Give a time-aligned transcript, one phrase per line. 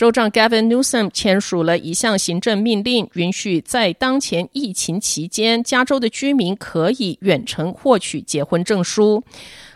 [0.00, 9.22] 州长 Gavin Newsom 签署了一项行政命令，允许在当前疫情期间，加州的居民可以远程获取结婚证书。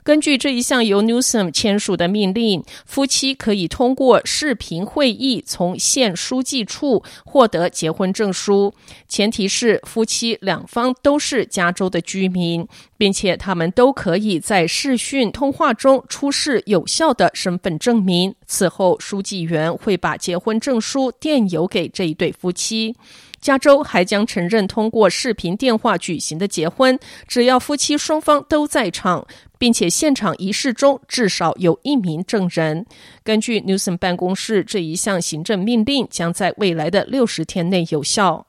[0.05, 8.75] 根据这一项由 Newsom 签署的命令，夫妻可以通过视频会议从县书记处获得结婚证书，
[9.09, 18.35] 前提是夫妻两方都是加州的居民，并且他们都可以在视讯通话中出示有效的身份证明。
[18.47, 22.95] 此后，书记员会把结婚证书电邮给这一对夫妻。
[23.45, 29.27] 加州还将承认通过视频电话举行的结婚，只要夫妻双方都在场，
[29.59, 32.87] 并且现场仪式中至少有一名证人。
[33.23, 38.47] 根据 Newsom 办公室，这一项行政命令将在未来的六十天内有效。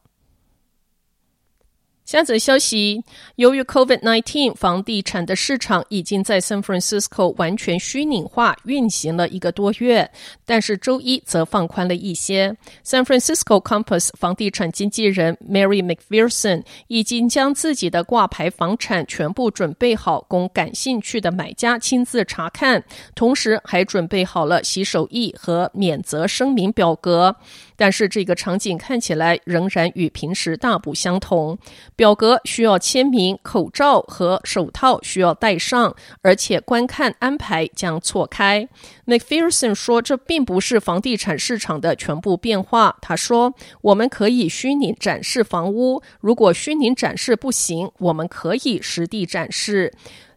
[2.05, 3.03] 下则消息，
[3.35, 10.11] 由于 COVID-19，房地产的市场已经在 San Francisco 完全虚拟化运行了一个多月，
[10.45, 12.55] 但是周一则放宽了一些。
[12.85, 22.83] San Francisco Compass 房地产经纪人 Mary McPherson 已经将自己的挂牌房产全部准备好，供感兴趣的买家亲自查看，
[23.15, 27.35] 同时还准备好了洗手液和免责声明表格。
[27.77, 31.57] 但是这个场景看起来仍然与平时大不相同。
[31.95, 38.67] 表格需要签名，口罩和手套需要戴上，而且观看安排将错开。
[39.05, 49.93] McPherson 说：“这并不是房地产市场的全部变化。”他说：“我们可以虚拟展示房屋，如果虚拟展示不行，我们可以实地展示。”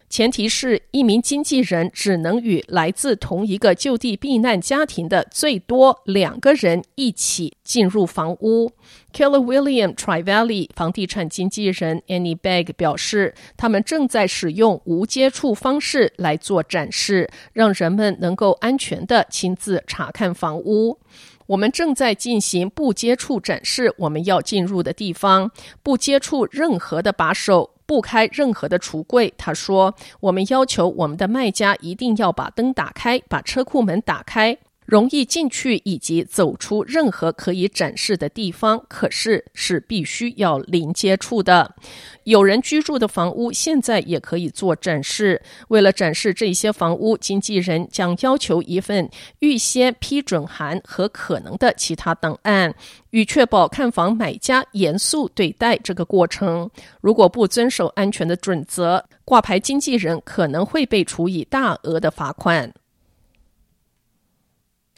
[0.09, 8.71] 前提是一名经纪人只能与来自同一个就地避难家庭的最多两个人一起进入房屋。
[9.13, 20.97] Keller William Tri-Valley 房地产经纪人 Annie Beg 表示，他们正在使用无接触方式来做展示，让人们能够安全的亲自查看房屋。
[21.45, 25.51] 我们正在进行不接触展示，我们要进入的地方，
[25.83, 27.71] 不接触任何的把手。
[27.89, 34.55] 不开任何的橱柜，他说：“我们要求我们的卖家一定要把灯打开，把车库门打开。”
[34.89, 41.75] 容易进去以及走出任何可以展示的地方，可是是必须要零接触的。
[42.23, 45.39] 有人居住的房屋现在也可以做展示。
[45.67, 49.07] 为了展示这些房屋，经纪人将要求一份
[49.39, 52.73] 预先批准函和可能的其他档案，
[53.11, 56.67] 以确保看房买家严肃对待这个过程。
[57.01, 62.73] 如果不遵守安全的准则，挂牌经纪人可能会被处以大额的罚款。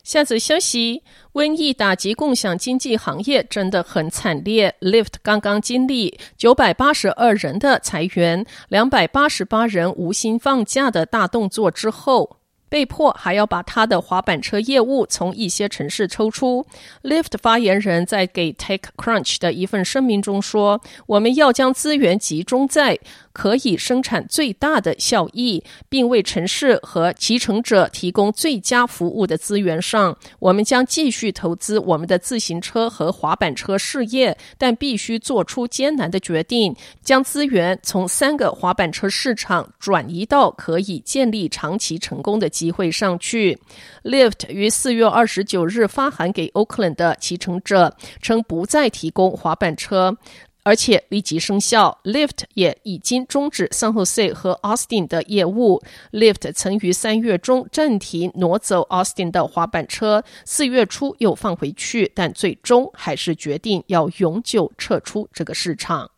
[0.03, 1.03] 下则消息：
[1.33, 4.75] 瘟疫打击共享经济行业真的很惨烈。
[4.79, 12.40] l i f t 刚刚经历九百八十二人的裁员、两百八十八人无薪放假的大动作之后。
[12.71, 16.65] 被迫还要把他的滑板车业务从一些城市抽出。
[17.03, 22.97] Lyft 发言人在给 TechCrunch 的一份声明中说：“我们要将资源集中在
[23.33, 30.17] 可以生产最大的效益，并为城市和骑乘者提供最佳服务的资源上。
[30.39, 36.73] 我们将继续投资我们的自行车和滑板车事业，但必须做出艰难的决定，
[37.03, 43.57] 将资源从三个滑板车市场转移到可以建立长期成功的。”机会上去。
[44.03, 50.15] Lyft 于四月二十九日发函给 Oakland 的骑乘者，称不再提供滑板车，
[50.61, 51.97] 而且立即生效。
[52.03, 55.81] Lyft 也已经终止 San Jose 和 Austin 的业务。
[56.11, 66.11] Lyft 曾于三月中暂停挪走 Austin 的滑板车，四月初又放回去，但最终还是决定要永久撤出这个市场。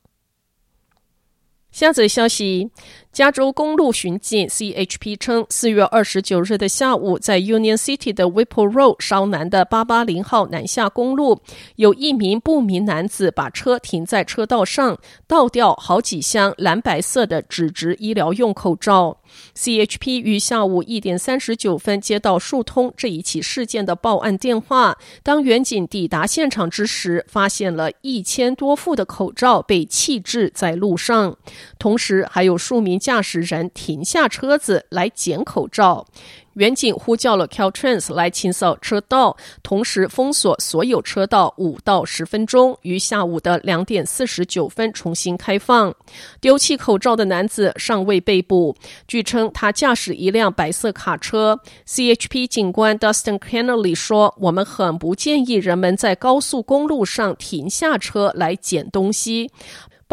[1.72, 2.70] 下则消息。
[3.14, 11.40] 加州公路巡警 CHP 称，四月二十九日的下午，在 Union City 的 Whipple Road 稍南的八八零号南下公路，
[11.76, 19.20] 有一名不明男子把车停在车道上，倒掉好几箱蓝白色的纸质医疗用口罩。
[19.56, 24.98] CHP 于下午一点三十九分接到数通这一起事件的报案电话。
[25.22, 31.38] 当远警抵达现场之时，发现了一千多副的口罩被弃置在路上，
[31.78, 33.00] 同时还有数名。
[33.04, 36.06] 驾驶人停下车子来捡口罩。
[36.54, 45.94] 远警呼叫了 Caltrans 来清扫车道，同时封锁所有车道五到十分钟，于下午的两点四十九分重新开放。
[46.40, 48.76] 丢弃口罩的男子尚未被捕，
[49.08, 51.60] 据称他驾驶一辆白色卡车。
[51.88, 59.50] CHP 警官 Dustin Kennelly 说：“我们很不建议人们在高速公路上停下车来捡东西。”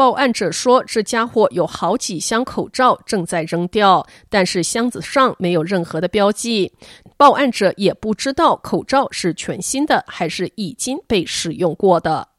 [0.01, 6.73] 报案者说，这家伙有好几箱口罩正在扔掉，但是箱子上没有任何的标记。
[7.17, 12.29] 报案者也不知道口罩是全新的还是已经被使用过的。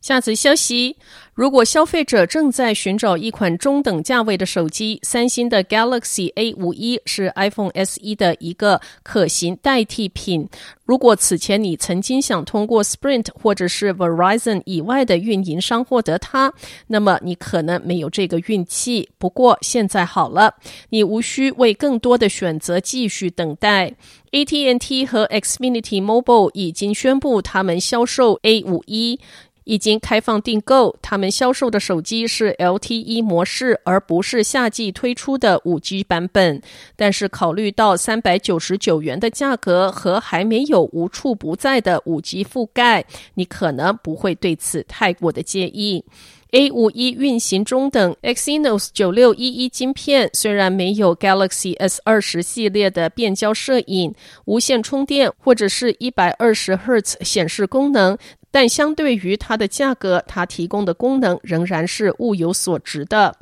[0.00, 0.96] 下次消息。
[1.34, 10.48] 如果消费者正在寻找一款中等价位的手机，三星的 Galaxy A51 是 iPhone SE 的一个可行代替品。
[10.86, 16.50] 如果此前你曾经想通过 Sprint 或者是 Verizon 以外的运营商获得它，
[16.86, 19.06] 那么你可能没有这个运气。
[19.18, 20.54] 不过现在好了，
[20.88, 23.92] 你无需为更多的选择继续等待。
[24.32, 29.18] AT&T 和 Xfinity Mobile 已经宣布他们销售 A51。
[29.66, 36.62] 已经开放订购，他们销售的手机是 LTE 模式，而不是夏季推出的 5G 版本。
[36.94, 43.04] 但是考虑到三百九十九元的价格和还没有无处不在的 5G 覆盖，
[43.34, 46.04] 你可能不会对此太过的介意。
[46.52, 54.14] A 五一运行中等 Exynos 九六一一晶片，虽然没有 Galaxy S 二十系列的变焦摄影、
[54.44, 58.16] 无线充电或者是一百二十赫兹显示功能。
[58.52, 63.36] 但相对于它的价格，它提供的功能仍然是物有所值的。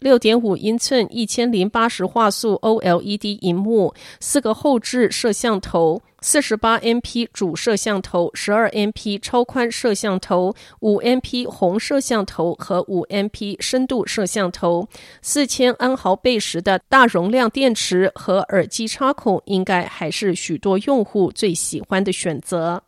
[0.00, 14.88] 六点五英寸一千零八十画素 OLED 萤幕，四个后置摄像头，四十八 MP 主摄像头，十二 MP 超宽摄像头，五 MP 红摄像头和五 MP 深度摄像头，
[15.20, 22.82] 四千安毫倍时的大容量电池和耳机插孔，应该还是许多用户最喜欢的选择。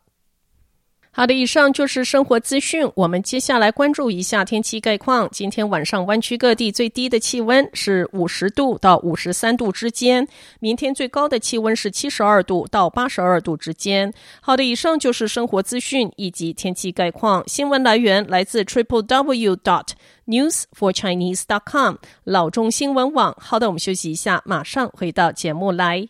[1.13, 2.89] 好的，以上就是生活资讯。
[2.95, 5.27] 我们接下来关注一下天气概况。
[5.29, 10.25] 今天晚上湾区各地最低的气温是五十度到五十三度之间，
[10.61, 14.13] 明天最高的气温是七十二度到八十二度之间。
[14.39, 17.43] 好的，以上就是生活资讯以及天气概况。
[17.45, 19.89] 新闻来源来自 triple w dot
[20.27, 23.35] news for chinese dot com 老中新闻网。
[23.37, 26.07] 好的，我们休息一下，马上回到节目来。